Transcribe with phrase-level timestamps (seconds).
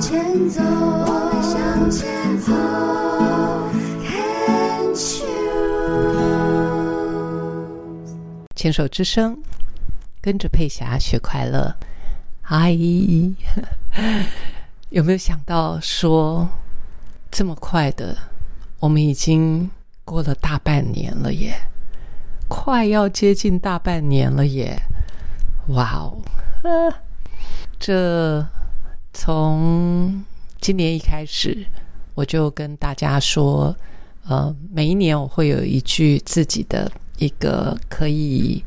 [0.00, 2.52] 前走，我们向前走。
[8.54, 9.38] 牵手之声，
[10.20, 11.74] 跟着佩霞学快乐。
[12.42, 13.34] 阿姨，
[14.90, 16.48] 有没有想到说，
[17.30, 18.16] 这么快的，
[18.80, 19.70] 我们已经
[20.04, 21.54] 过了大半年了耶，
[22.48, 24.80] 快要接近大半年了耶！
[25.68, 26.22] 哇哦，
[27.78, 28.46] 这
[29.18, 30.22] 从
[30.60, 31.64] 今年一开始，
[32.14, 33.74] 我就跟大家说，
[34.28, 38.62] 呃，每一年我会有一句自己的一个可以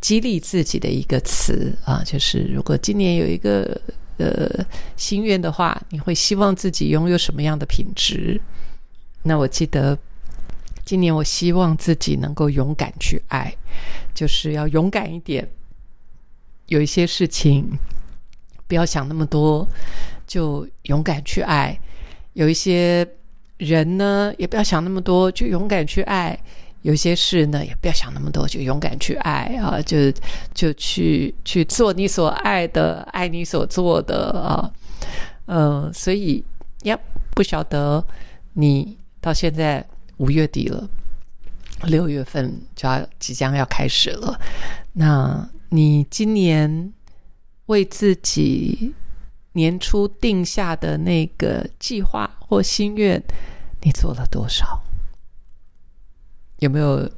[0.00, 3.80] 激励自己的一个词啊，就是如果今年有一个
[4.16, 4.66] 呃
[4.96, 8.40] 心愿的话，你会希望自己拥有什么样的品质？
[9.22, 9.96] 那我记得
[10.84, 13.54] 今年我希望自己能够勇敢去爱，
[14.12, 15.48] 就是要勇敢一点。
[16.66, 17.78] 有一些事情
[18.66, 19.66] 不要想那么多，
[20.26, 21.78] 就勇敢去爱；
[22.32, 23.06] 有一些
[23.58, 26.36] 人呢，也不要想那么多，就勇敢去爱；
[26.82, 29.80] 有些事呢，也不要想那么多，就勇敢去爱啊！
[29.82, 30.12] 就
[30.52, 34.70] 就去去做你所爱的，爱你所做的啊。
[35.46, 36.44] 呃，所以
[36.84, 36.98] 呀，
[37.34, 38.04] 不晓得
[38.54, 39.84] 你到现在
[40.16, 40.88] 五月底了，
[41.84, 44.40] 六月份就要即将要开始了，
[44.92, 45.48] 那。
[45.70, 46.92] 你今年
[47.66, 48.94] 为自己
[49.52, 53.22] 年初定下的那个计划或心愿，
[53.82, 54.82] 你做了多少？
[56.58, 57.10] 有没有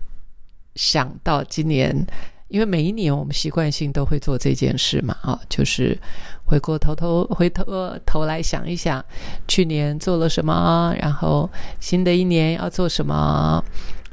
[0.75, 2.07] 想到今年？
[2.49, 5.99] 因为每一年我们习惯性都会做这件事嘛，啊，就是
[6.45, 7.65] 回过头头回头
[8.07, 9.05] 头来想一想，
[9.49, 13.65] 去年做了什么，然后新的一年要做什么？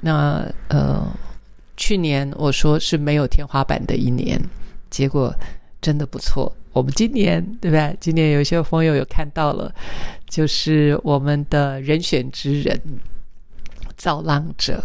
[0.01, 1.05] 那呃。
[1.75, 4.39] 去年我说是没有天花板的一年，
[4.91, 5.33] 结果
[5.83, 6.51] 真的不错。
[6.71, 7.95] 我们今年对不对？
[7.99, 9.71] 今年有些朋友有看到了，
[10.27, 12.75] 就是我们的人选之人
[13.95, 14.83] 《造浪者》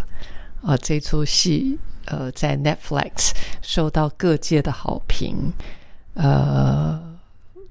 [0.68, 3.30] 啊，这出戏呃在 Netflix
[3.62, 5.50] 受到各界的好评，
[6.14, 7.00] 呃，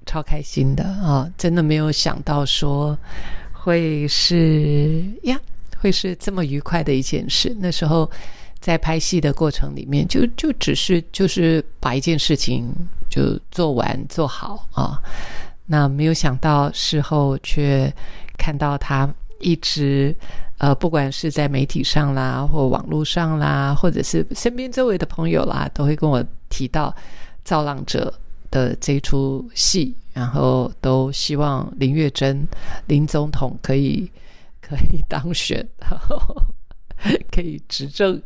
[0.05, 1.31] 超开心的啊！
[1.37, 2.97] 真的没有想到说
[3.51, 5.39] 会是呀，
[5.77, 7.55] 会是这么愉快的一件事。
[7.59, 8.09] 那时候。
[8.59, 12.73] 在拍戏的过程里面，就就只是就是把一件事情
[13.09, 15.01] 就做完做好啊。
[15.65, 17.93] 那没有想到事后却
[18.37, 19.09] 看到他
[19.39, 20.15] 一直
[20.57, 26.89] 呃，不管是在媒体上啦，或网络上啦，或者是身边周围的朋友啦，都会跟我提到
[27.43, 28.13] 《造浪者》
[28.51, 32.47] 的这出戏，然后都希望林月珍
[32.87, 34.09] 林总统可以
[34.61, 36.17] 可以当选，然后
[37.31, 38.21] 可以执政。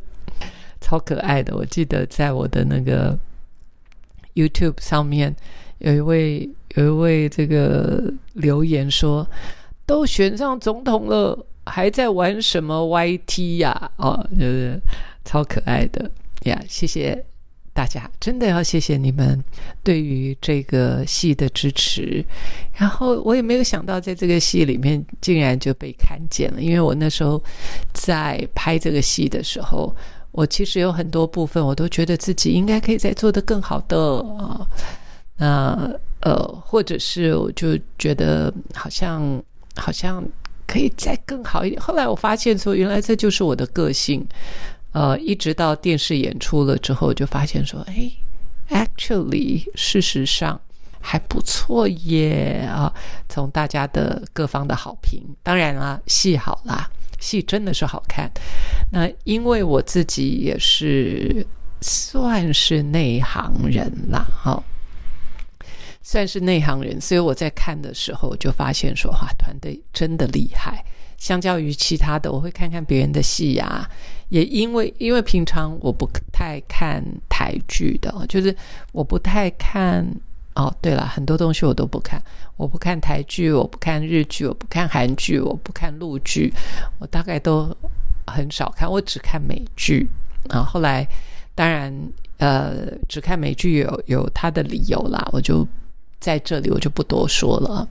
[0.83, 1.55] 超可爱的！
[1.55, 3.15] 我记得在我的那个
[4.33, 5.35] YouTube 上面，
[5.79, 8.01] 有一位有一位这个
[8.33, 9.27] 留言说
[9.85, 14.79] ：“都选上总统了，还在玩什么 YT 呀？”哦，就是
[15.25, 16.09] 超可爱的
[16.43, 16.61] 呀！
[16.67, 17.25] 谢谢
[17.73, 19.43] 大家，真的要谢谢你们
[19.83, 22.23] 对于这个戏的支持。
[22.73, 27.43] 然后我也没有想到，在这个戏里面竟然就被看见了，因为我那时候
[27.93, 29.93] 在拍这个戏的时候。
[30.31, 33.97] 我其实有很多部分，我都觉得自己应该可以再做得更好的
[34.37, 34.65] 啊。
[35.37, 39.41] 那呃，或者是我就觉得好像
[39.75, 40.23] 好像
[40.67, 41.81] 可以再更好一点。
[41.81, 44.25] 后来我发现说，原来这就是我的个性。
[44.93, 48.11] 呃，一直到电视演出了之后，就发现说，哎
[48.69, 50.59] ，actually，事实上
[50.99, 52.93] 还不错耶啊。
[53.29, 56.89] 从大家的各方的好评，当然啦，戏好啦。
[57.21, 58.29] 戏真的是好看，
[58.91, 61.47] 那因为我自己也是
[61.79, 64.61] 算是内行人啦，哈，
[66.01, 70.83] 算是内行人，所以我在看的时候就发现说，哇，团队真的厉害。
[71.17, 73.87] 相较于其他的，我会看看别人的戏呀，
[74.29, 78.53] 也因为因为平常我不太看台剧的，就是
[78.91, 80.05] 我不太看。
[80.53, 82.21] 哦，对了，很多东西我都不看，
[82.57, 86.53] 我不看台剧，我不看日剧，我不看韩剧，我不看陆剧，
[86.99, 87.75] 我大概都
[88.27, 90.09] 很少看，我只看美剧。
[90.49, 91.07] 啊，后来
[91.55, 91.93] 当然，
[92.37, 95.65] 呃，只看美剧有有它的理由啦，我就
[96.19, 97.87] 在这里我就不多说了。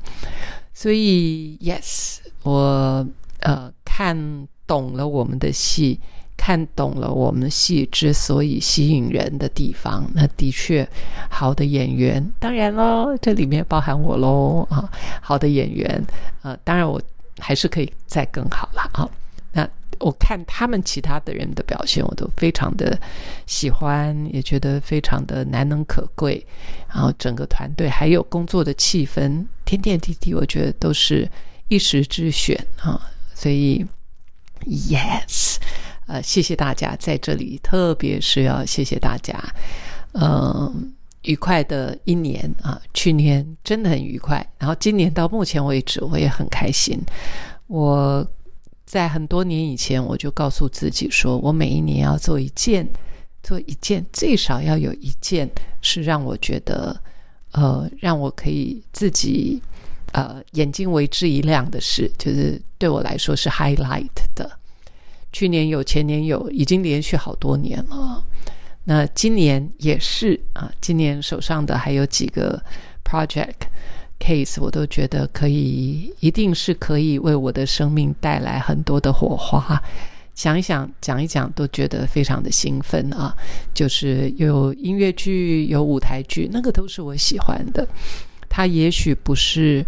[0.74, 3.06] 所以，yes，我
[3.40, 5.98] 呃看懂了我们的戏。
[6.40, 10.88] 看懂了我们戏之所以吸引人的地方，那的确
[11.28, 14.90] 好的演员，当然喽，这里面包含我喽啊，
[15.20, 16.02] 好的演员，
[16.40, 16.98] 呃，当然我
[17.38, 19.06] 还是可以再更好了啊。
[19.52, 22.98] 那我看他们其他的人的表现，我都非常的
[23.46, 26.42] 喜欢，也觉得非常的难能可贵。
[26.88, 31.30] 然后整个团队还有工作的气氛，点点滴滴，我觉得都是
[31.68, 32.98] 一时之选啊。
[33.34, 33.84] 所以
[34.66, 35.56] ，yes，
[36.10, 39.38] 呃，谢谢大家在这里，特别是要谢谢大家，
[40.12, 40.92] 嗯。
[41.24, 42.80] 愉快的一年啊！
[42.94, 46.98] 去年真的很愉快，然后今年到目前为止，我也很开心。
[47.66, 48.26] 我
[48.86, 52.88] 在很多年以前，我就告诉自己说，我每一年要做一件，
[53.42, 55.46] 做一件，最少要有一件
[55.82, 56.98] 是让我觉得，
[57.52, 59.62] 呃，让我可以自己
[60.12, 64.50] 呃眼睛为之一亮的事，就是对我来说是 highlight 的。
[65.32, 68.24] 去年有，前年有，已经连续好多年了。
[68.84, 72.60] 那今年也是啊，今年手上的还有几个
[73.04, 73.54] project
[74.18, 79.80] case，我都觉得可以，一定是可以为我的生命带来很多的火花。
[80.34, 83.36] 想一想，讲一讲，都觉得非常的兴奋啊！
[83.74, 87.86] 就是有音乐剧，有舞台剧，那个都是我喜欢的。
[88.48, 89.84] 它也许不是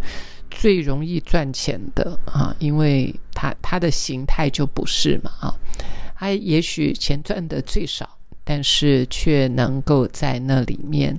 [0.50, 5.54] 最容易赚钱的啊，因为它它的形态就不是嘛啊。
[6.14, 8.08] 它也许钱赚的最少。
[8.44, 11.16] 但是却能够在那里面，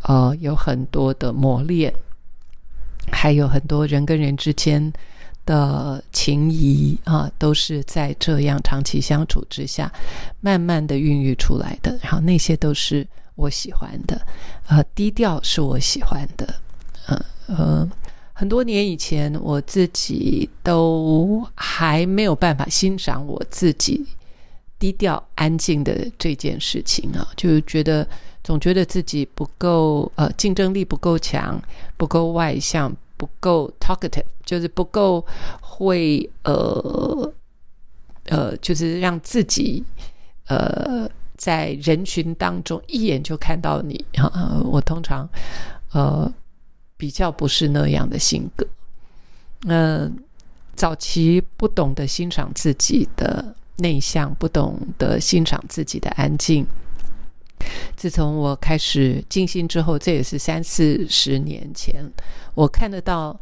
[0.00, 1.92] 呃，有很多的磨练，
[3.12, 4.90] 还有很多人跟人之间
[5.44, 9.92] 的情谊啊，都是在这样长期相处之下，
[10.40, 11.98] 慢慢的孕育出来的。
[12.02, 14.26] 然后那些都是我喜欢的，
[14.66, 16.54] 呃，低调是我喜欢的，
[17.08, 17.90] 嗯呃，
[18.34, 24.04] 很多年以前我自己都还没有办法欣赏我自己。
[24.76, 28.06] 低调安静的这件事情啊，就觉得
[28.42, 31.58] 总觉得自己不够呃竞争力不够强，
[31.96, 35.24] 不够外向，不够 talkative，就是不够
[35.62, 37.32] 会呃
[38.24, 39.82] 呃，就是让自己
[40.48, 41.08] 呃
[41.38, 44.60] 在人群当中一眼就看到你啊。
[44.66, 45.26] 我通常
[45.92, 46.30] 呃
[46.96, 48.66] 比较不是那样的性格，
[49.66, 50.16] 嗯，
[50.74, 53.54] 早期不懂得欣赏自己的。
[53.78, 56.64] 内向，不懂得欣赏自己的安静。
[57.96, 62.08] 自从我开始静心之后，这也是三四十年前，
[62.54, 63.36] 我看得到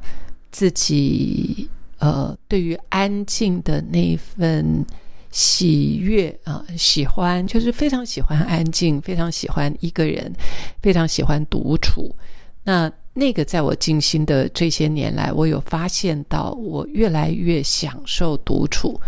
[0.51, 1.69] 自己
[1.99, 4.87] 呃，对于安静的那份
[5.31, 10.33] 喜悦啊，喜欢就是非常喜欢安静，非常喜欢一个人，
[10.81, 12.17] 非常喜欢独处。
[12.65, 18.99] 那那个在我静心的这些年来，我有发现到，我越来越享受独处。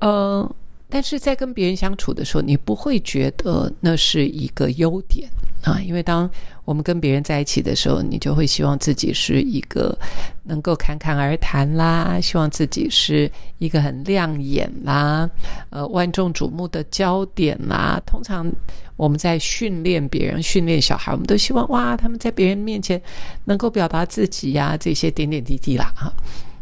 [0.00, 0.48] 嗯，
[0.90, 5.28] 但是在跟别人相处的时候，你不会觉得那是一个优点
[5.62, 6.28] 啊，因为当
[6.64, 9.96] 我们跟别人在一起的时候，你就会希望自己是一个
[10.44, 15.28] 能够侃侃而谈啦，希望自己是一个很亮眼啦，
[15.70, 18.00] 呃，万众瞩目的焦点啦。
[18.06, 18.50] 通常
[18.96, 23.00] 我们在训练别人、训练小孩，我们都希望哇，他们在别人面前
[23.44, 26.12] 能够表达自己呀，这些点点滴滴啦，哈，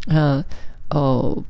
[0.08, 0.44] 嗯，
[0.90, 1.40] 哦，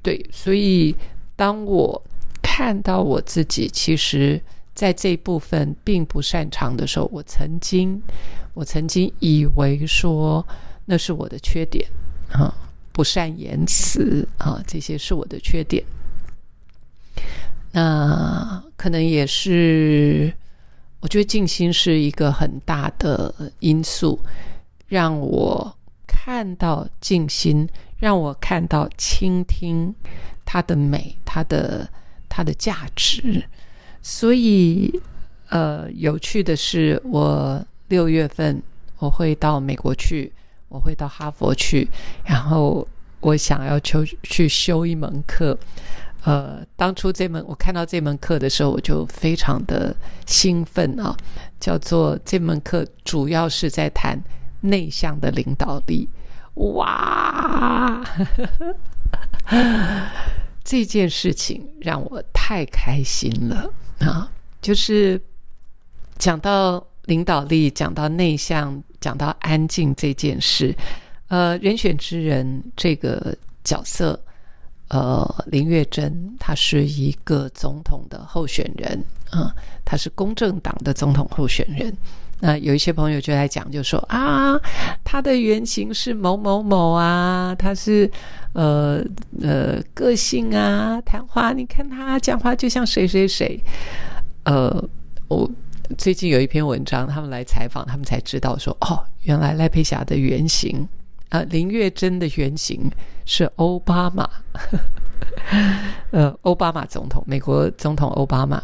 [0.00, 0.94] 对，所以。
[1.36, 2.02] 当我
[2.42, 4.40] 看到我自己其实
[4.74, 8.00] 在这部分并不擅长的时候，我曾经，
[8.54, 10.46] 我曾经以为说
[10.84, 11.88] 那是我的缺点
[12.32, 12.54] 啊，
[12.92, 15.82] 不善言辞啊，这些是我的缺点。
[17.72, 20.32] 那可能也是，
[21.00, 24.20] 我觉得静心是一个很大的因素，
[24.86, 27.68] 让我看到静心，
[27.98, 29.92] 让我看到倾听。
[30.44, 31.88] 它的美，它的
[32.28, 33.44] 它的价值，
[34.02, 35.00] 所以
[35.48, 38.62] 呃，有趣的是，我六月份
[38.98, 40.32] 我会到美国去，
[40.68, 41.88] 我会到哈佛去，
[42.24, 42.86] 然后
[43.20, 45.56] 我想要求去修一门课。
[46.24, 49.94] 呃，当初这门我看到这门课的时候，我就非常的
[50.26, 51.14] 兴奋啊，
[51.60, 54.18] 叫做这门课主要是在谈
[54.62, 56.08] 内向的领导力。
[56.54, 58.02] 哇！
[60.64, 63.70] 这件事情让我太开心了
[64.00, 64.30] 啊！
[64.62, 65.20] 就是
[66.16, 70.74] 讲到领导力，讲到内向，讲到安静这件事。
[71.28, 74.18] 呃，人选之人这个角色，
[74.88, 81.94] 呃，林月珍，她是一个总统的候选人啊，她是公正党的总统候选人。
[82.40, 84.58] 那有一些朋友就在讲，就说啊，
[85.02, 88.10] 他的原型是某某某啊，他是
[88.52, 89.02] 呃
[89.40, 93.58] 呃个性啊，谈话，你看他讲话就像谁谁谁。
[94.44, 94.84] 呃，
[95.28, 95.50] 我
[95.96, 100.86] 最近有一篇文章，他们来采访，他们才知道说，哦，原来赖佩霞的原型
[101.30, 102.90] 啊，林月珍的原型
[103.24, 104.28] 是奥巴马，
[106.10, 108.62] 呃，奥巴马总统，美国总统奥巴马。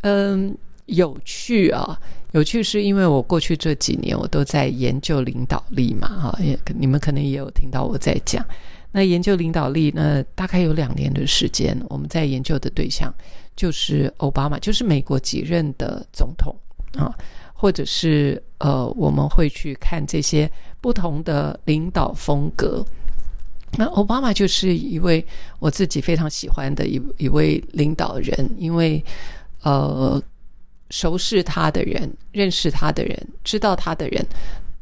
[0.00, 1.96] 嗯，有趣啊，
[2.32, 8.44] 有趣是因为我过去这几年我都在研究领导力嘛，哈，也你们可能也有听到我在讲。
[8.90, 13.12] 那研究领导力呢，大概有两年的时间，我们在研究的对象
[13.56, 16.54] 就是奥巴马，就是美国几任的总统
[16.96, 17.14] 啊，
[17.54, 22.84] 或者是呃，我们会去看这些不同的领导风格。
[23.78, 25.24] 那奥巴马就是一位
[25.58, 29.02] 我自己非常喜欢的一一位领导人，因为
[29.62, 30.22] 呃，
[30.92, 34.24] 熟识他的人、认识他的人、知道他的人。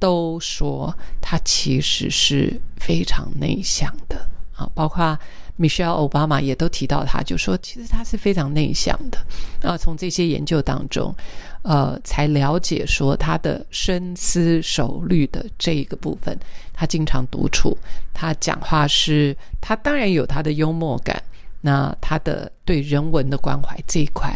[0.01, 4.17] 都说他其实是非常内向的
[4.57, 5.15] 啊，包括
[5.59, 9.19] Michelle 奥巴马也都提到他，就说其实他是非常内向的
[9.61, 9.77] 啊。
[9.77, 11.15] 从这些研究当中，
[11.61, 16.35] 呃，才了解说他的深思熟虑的这一个部分，
[16.73, 17.77] 他经常独处，
[18.15, 21.23] 他讲话是，他当然有他的幽默感，
[21.61, 24.35] 那他的对人文的关怀这一块，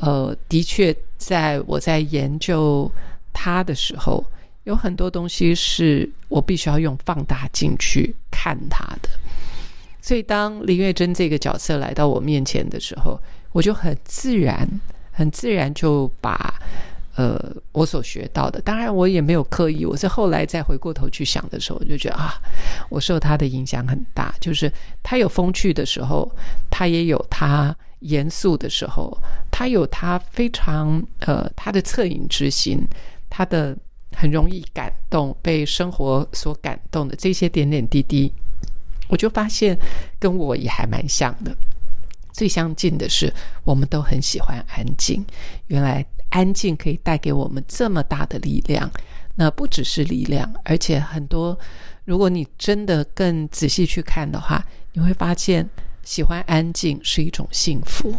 [0.00, 2.90] 呃，的确在我在研究
[3.32, 4.24] 他的时候。
[4.64, 9.08] 有很多东西是我必须要用放大镜去看它的，
[10.02, 13.18] 所以当林月珍这个角色来到我面前的时候，
[13.52, 14.68] 我就很自然、
[15.10, 16.52] 很自然就把
[17.18, 17.36] 呃
[17.72, 22.40] 我所学到的，当然我也没有刻意，我是后来再回过头去想的时候，我就觉得啊，
[22.88, 24.72] 我受他的影响很大，就是
[25.02, 26.30] 他有风趣的时候，
[26.70, 29.18] 他也有他严肃的时候，
[29.50, 32.86] 他有他非常呃他的恻隐之心，
[33.28, 33.76] 他的。
[34.20, 38.32] 很容易感动，被生活所感动的这些点点滴滴，
[39.06, 39.78] 我就发现
[40.18, 41.54] 跟我也还蛮像的。
[42.32, 43.32] 最相近的是，
[43.62, 45.24] 我们都很喜欢安静。
[45.68, 48.90] 原来安静可以带给我们这么大的力量。
[49.34, 51.56] 那不只是力量，而且很多。
[52.04, 55.68] 如果你真的更仔细去看的话，你会发现，
[56.02, 58.14] 喜欢安静是一种幸福。